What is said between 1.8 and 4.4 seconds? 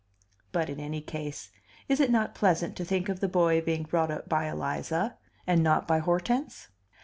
is it not pleasant to think of the boy being brought up